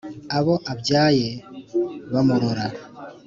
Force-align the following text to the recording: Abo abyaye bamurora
Abo 0.37 0.53
abyaye 0.71 1.29
bamurora 2.13 2.65